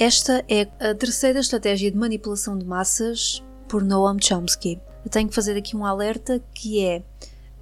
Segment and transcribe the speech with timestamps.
[0.00, 4.80] Esta é a terceira estratégia de manipulação de massas por Noam Chomsky.
[5.04, 7.02] Eu tenho que fazer aqui um alerta que é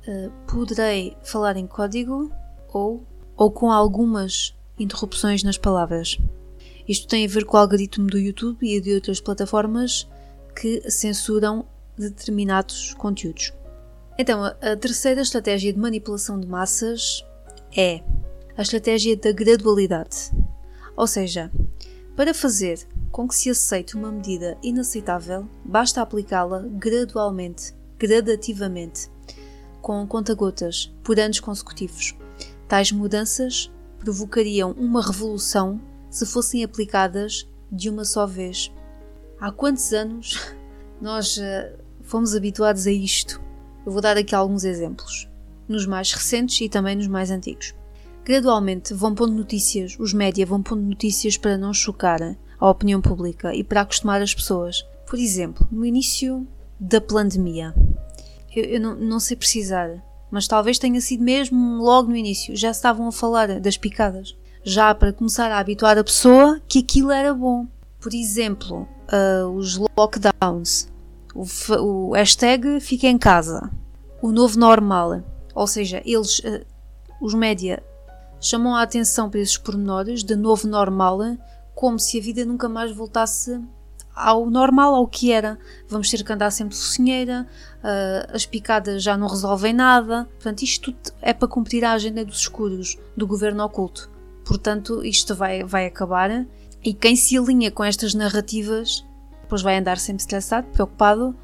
[0.07, 2.31] uh, poderei falar em código
[2.73, 3.05] ou,
[3.37, 6.17] ou com algumas interrupções nas palavras.
[6.87, 10.09] Isto tem a ver com o algoritmo do YouTube e de outras plataformas
[10.55, 11.67] que censuram
[11.99, 13.53] determinados conteúdos.
[14.17, 17.25] Então, a terceira estratégia de manipulação de massas
[17.77, 18.01] é
[18.57, 20.31] a estratégia da gradualidade.
[20.97, 21.51] Ou seja,
[22.19, 29.09] para fazer com que se aceite uma medida inaceitável, basta aplicá-la gradualmente, gradativamente,
[29.81, 32.17] com conta-gotas, por anos consecutivos.
[32.67, 38.73] Tais mudanças provocariam uma revolução se fossem aplicadas de uma só vez.
[39.41, 40.37] Há quantos anos
[41.01, 43.41] nós uh, fomos habituados a isto?
[43.87, 45.29] Eu vou dar aqui alguns exemplos,
[45.69, 47.78] nos mais recentes e também nos mais antigos.
[48.29, 52.21] Gradualmente vão pondo notícias, os média vão pondo notícias para não chocar
[52.61, 54.87] a opinião pública e para acostumar as pessoas.
[55.07, 56.47] Por exemplo, no início
[56.79, 57.75] da pandemia,
[58.55, 62.71] eu, eu não, não sei precisar, mas talvez tenha sido mesmo logo no início, já
[62.71, 67.33] estavam a falar das picadas já para começar a habituar a pessoa que aquilo era
[67.33, 67.67] bom.
[67.99, 70.87] Por exemplo, uh, os lockdowns,
[71.35, 71.47] o,
[71.79, 73.71] o, hashtag fica em casa,
[74.21, 75.23] o novo normal,
[75.55, 76.63] ou seja, eles, uh,
[77.23, 77.83] os média,
[78.41, 81.21] chamam a atenção para esses pormenores de novo normal,
[81.75, 83.61] como se a vida nunca mais voltasse
[84.15, 85.59] ao normal, ao que era.
[85.89, 87.47] Vamos ter que andar sempre socinheira,
[87.79, 90.25] uh, as picadas já não resolvem nada.
[90.35, 94.11] Portanto, isto tudo é para cumprir a agenda dos escuros do governo oculto.
[94.45, 96.47] Portanto, isto vai, vai acabar
[96.83, 99.05] e quem se alinha com estas narrativas
[99.43, 101.35] depois vai andar sempre estressado, preocupado,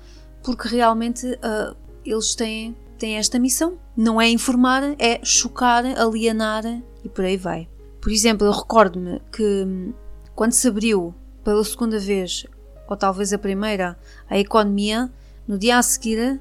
[0.42, 3.78] porque realmente uh, eles têm, têm esta missão.
[3.96, 6.64] Não é informar, é chocar, alienar
[7.02, 7.68] e por aí vai.
[8.00, 9.92] Por exemplo, eu recordo-me que hum,
[10.34, 12.46] quando se abriu pela segunda vez,
[12.88, 13.96] ou talvez a primeira,
[14.28, 15.10] a economia,
[15.46, 16.40] no dia a seguir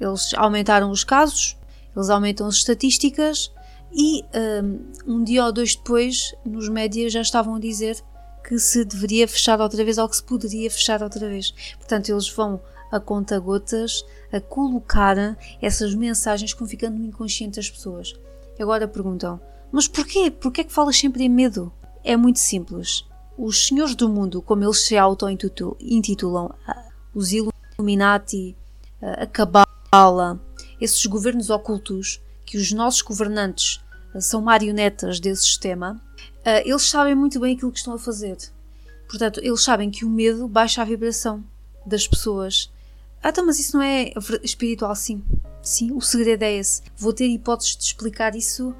[0.00, 1.56] eles aumentaram os casos,
[1.94, 3.52] eles aumentam as estatísticas
[3.92, 8.02] e um, um dia ou dois depois, nos médias já estavam a dizer
[8.42, 11.52] que se deveria fechar outra vez ou que se poderia fechar outra vez.
[11.78, 12.60] Portanto, eles vão
[12.92, 15.16] a conta-gotas a colocar
[15.60, 18.14] essas mensagens que vão ficando no inconsciente das pessoas.
[18.60, 19.40] Agora perguntam:
[19.72, 20.30] mas porquê?
[20.30, 21.72] Porquê é que falas sempre em medo?
[22.04, 23.04] É muito simples.
[23.38, 26.54] Os senhores do mundo, como eles se auto-intitulam,
[27.14, 28.54] os Illuminati,
[29.00, 30.38] a Cabala,
[30.78, 33.82] esses governos ocultos, que os nossos governantes
[34.14, 36.00] eh, são marionetas desse sistema,
[36.64, 38.36] eles sabem muito bem aquilo que estão a fazer.
[39.08, 41.42] Portanto, eles sabem que o medo baixa a vibração
[41.86, 42.70] das pessoas.
[43.22, 44.12] Ah, então, mas isso não é
[44.42, 44.94] espiritual?
[44.96, 45.22] Sim.
[45.62, 46.82] Sim, o segredo é esse.
[46.96, 48.74] Vou ter hipóteses de explicar isso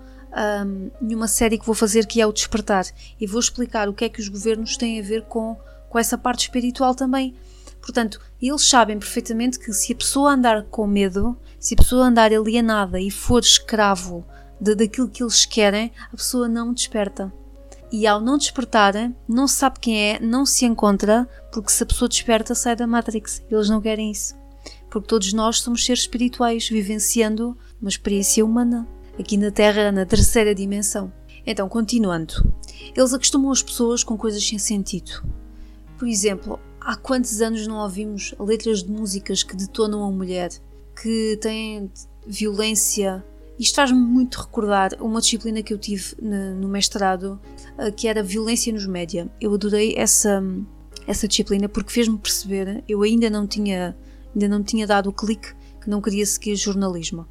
[0.66, 2.86] um, numa série que vou fazer que é o Despertar.
[3.20, 5.56] E vou explicar o que é que os governos têm a ver com,
[5.88, 7.36] com essa parte espiritual também.
[7.80, 12.32] Portanto, eles sabem perfeitamente que se a pessoa andar com medo, se a pessoa andar
[12.32, 14.24] alienada e for escravo
[14.60, 17.32] de, daquilo que eles querem, a pessoa não desperta.
[17.92, 18.94] E ao não despertar,
[19.28, 23.42] não sabe quem é, não se encontra, porque se a pessoa desperta, sai da Matrix.
[23.50, 24.34] Eles não querem isso.
[24.88, 28.88] Porque todos nós somos seres espirituais, vivenciando uma experiência humana,
[29.20, 31.12] aqui na Terra, na terceira dimensão.
[31.46, 32.34] Então, continuando.
[32.96, 35.22] Eles acostumam as pessoas com coisas sem sentido.
[35.98, 40.50] Por exemplo, há quantos anos não ouvimos letras de músicas que detonam a mulher,
[41.00, 41.90] que têm
[42.26, 43.22] violência?
[43.58, 47.40] Isto faz-me muito recordar uma disciplina que eu tive no mestrado,
[47.78, 49.30] eh, que era violência nos média.
[49.40, 50.42] Eu adorei essa,
[51.06, 53.96] essa disciplina porque fez-me perceber, eu ainda não tinha,
[54.34, 57.26] ainda não tinha dado o clique que não queria seguir jornalismo.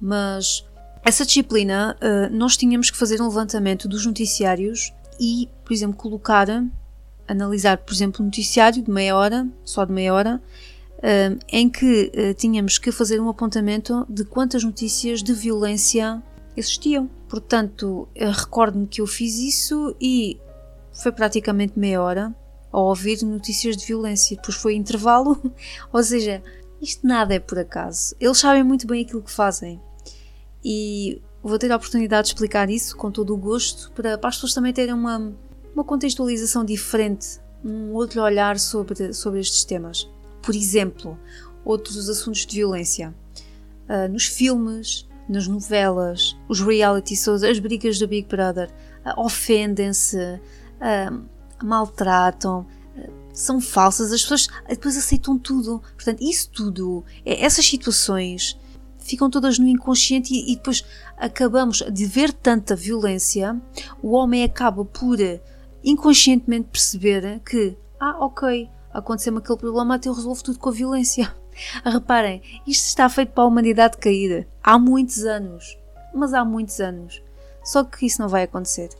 [0.00, 0.64] Mas
[1.04, 6.48] essa disciplina, eh, nós tínhamos que fazer um levantamento dos noticiários e, por exemplo, colocar
[7.26, 10.42] analisar, por exemplo, um noticiário de meia hora, só de meia hora,
[11.48, 16.22] em que eh, tínhamos que fazer um apontamento de quantas notícias de violência
[16.56, 17.10] existiam.
[17.28, 20.40] Portanto, recordo-me que eu fiz isso e
[20.92, 22.34] foi praticamente meia hora
[22.72, 24.36] a ouvir notícias de violência.
[24.36, 25.40] Depois foi intervalo,
[25.92, 26.42] ou seja,
[26.80, 28.14] isto nada é por acaso.
[28.18, 29.80] Eles sabem muito bem aquilo que fazem.
[30.64, 34.36] E vou ter a oportunidade de explicar isso com todo o gosto para, para as
[34.36, 35.32] pessoas também terem uma,
[35.74, 40.08] uma contextualização diferente, um outro olhar sobre, sobre estes temas.
[40.44, 41.18] Por exemplo,
[41.64, 43.14] outros assuntos de violência.
[43.88, 48.70] Uh, nos filmes, nas novelas, os reality shows, as brigas do Big Brother,
[49.04, 51.24] uh, ofendem-se, uh,
[51.62, 52.66] maltratam,
[53.32, 55.82] são falsas, as pessoas depois aceitam tudo.
[55.96, 58.58] Portanto, isso tudo, é, essas situações
[58.98, 60.84] ficam todas no inconsciente e, e, depois
[61.16, 63.60] acabamos de ver tanta violência,
[64.02, 65.18] o homem acaba por
[65.82, 71.34] inconscientemente perceber que, ah, ok, aconteceu-me aquele problema, até eu resolvo tudo com a violência.
[71.84, 75.76] Reparem, isto está feito para a humanidade cair há muitos anos,
[76.14, 77.20] mas há muitos anos.
[77.64, 78.90] Só que isso não vai acontecer.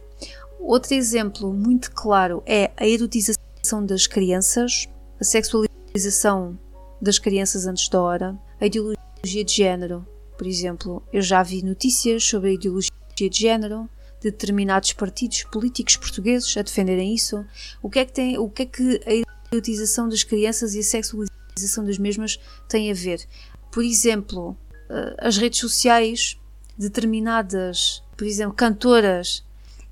[0.58, 4.88] Outro exemplo muito claro é a erotização das crianças,
[5.20, 6.58] a sexualização
[7.00, 10.06] das crianças antes da hora, a ideologia de género.
[10.36, 13.88] Por exemplo, eu já vi notícias sobre a ideologia de género
[14.20, 17.44] de determinados partidos políticos portugueses a defenderem isso.
[17.82, 19.23] O que é que tem, o que é que
[19.54, 23.26] a erotização das crianças e a sexualização das mesmas têm a ver?
[23.72, 24.56] Por exemplo,
[24.90, 26.38] eh, as redes sociais,
[26.76, 29.44] determinadas, por exemplo, cantoras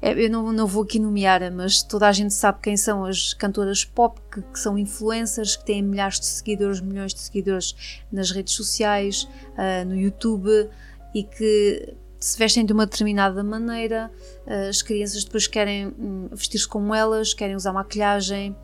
[0.02, 3.32] é, eu não, não vou aqui nomear, mas toda a gente sabe quem são as
[3.34, 8.32] cantoras pop, que, que são influencers, que têm milhares de seguidores, milhões de seguidores nas
[8.32, 10.68] redes sociais, uh, no YouTube
[11.14, 14.10] e que se vestem de uma determinada maneira.
[14.44, 18.56] Uh, as crianças depois querem um, vestir-se como elas, querem usar maquilhagem,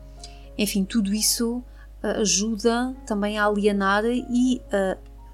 [0.61, 1.57] enfim, tudo isso
[2.03, 4.61] uh, ajuda também a alienar e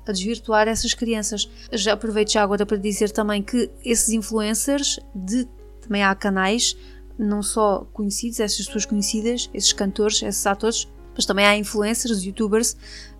[0.07, 1.49] a desvirtuar essas crianças.
[1.71, 5.47] Já aproveito já agora para dizer também que esses influencers de
[5.81, 6.75] também há canais,
[7.17, 12.75] não só conhecidos, essas pessoas conhecidas, esses cantores, esses atores, mas também há influencers, youtubers,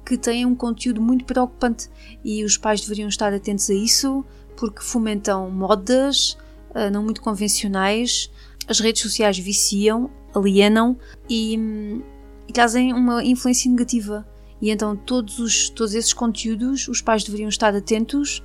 [0.06, 1.90] que têm um conteúdo muito preocupante
[2.24, 4.26] e os pais deveriam estar atentos a isso
[4.56, 6.38] porque fomentam modas
[6.72, 8.30] uh, não muito convencionais,
[8.68, 10.98] as redes sociais viciam, alienam
[11.30, 12.02] e,
[12.48, 14.26] e trazem uma influência negativa.
[14.62, 18.44] E então todos, os, todos esses conteúdos os pais deveriam estar atentos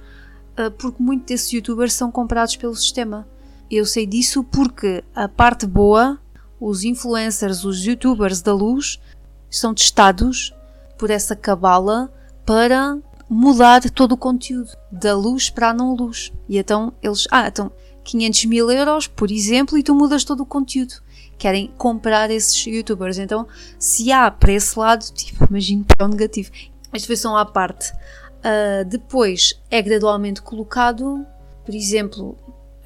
[0.58, 3.26] uh, porque muitos desses youtubers são comprados pelo sistema.
[3.70, 6.19] Eu sei disso porque a parte boa,
[6.61, 9.00] os influencers, os youtubers da luz,
[9.49, 10.55] são testados
[10.99, 12.12] por essa cabala
[12.44, 16.32] para mudar todo o conteúdo da luz para a não luz.
[16.49, 17.70] E então eles, ah, então
[18.05, 20.94] 500 mil euros, por exemplo, e tu mudas todo o conteúdo.
[21.38, 23.19] Querem comprar esses youtubers.
[23.19, 23.47] Então,
[23.79, 26.50] se há para esse lado, tipo, imagino que é um negativo.
[26.93, 27.93] Isto foi só à parte.
[28.41, 31.25] Uh, depois é gradualmente colocado,
[31.64, 32.37] por exemplo,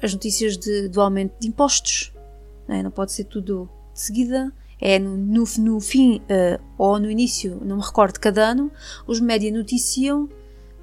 [0.01, 2.13] as notícias de, do aumento de impostos.
[2.67, 2.83] Não, é?
[2.83, 4.53] não pode ser tudo de seguida.
[4.79, 8.69] É no, no, no fim uh, ou no início, não me recordo, cada ano,
[9.07, 10.29] os média noticiam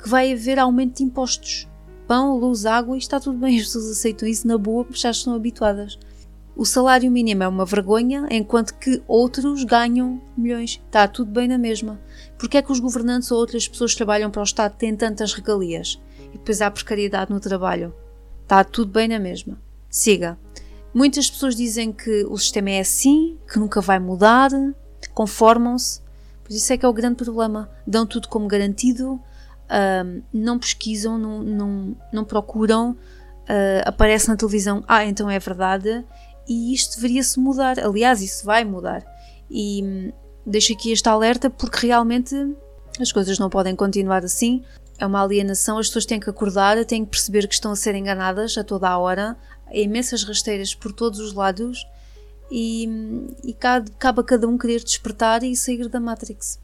[0.02, 1.68] que vai haver aumento de impostos.
[2.06, 5.10] Pão, luz, água, e está tudo bem, as pessoas aceitam isso na boa porque já
[5.10, 5.98] estão habituadas.
[6.54, 10.82] O salário mínimo é uma vergonha, enquanto que outros ganham milhões.
[10.84, 11.98] Está tudo bem na mesma.
[12.38, 15.32] Porque é que os governantes ou outras pessoas que trabalham para o Estado têm tantas
[15.32, 15.98] regalias?
[16.28, 17.94] E depois há precariedade no trabalho.
[18.42, 19.58] Está tudo bem na mesma.
[19.88, 20.38] Siga.
[20.92, 24.50] Muitas pessoas dizem que o sistema é assim, que nunca vai mudar,
[25.14, 26.02] conformam-se.
[26.44, 27.70] Por isso é que é o grande problema.
[27.86, 29.18] Dão tudo como garantido,
[29.72, 36.04] uh, não pesquisam, não, não, não procuram, uh, aparece na televisão, ah, então é verdade,
[36.48, 37.78] e isto deveria-se mudar.
[37.80, 39.04] Aliás, isso vai mudar.
[39.50, 40.12] E hum,
[40.46, 42.34] deixo aqui este alerta porque realmente
[43.00, 44.62] as coisas não podem continuar assim
[45.02, 47.94] é uma alienação, as pessoas têm que acordar, têm que perceber que estão a ser
[47.96, 49.36] enganadas a toda a hora,
[49.66, 51.84] há imensas rasteiras por todos os lados
[52.48, 52.88] e,
[53.42, 56.60] e cabe, cabe a cada um querer despertar e sair da Matrix.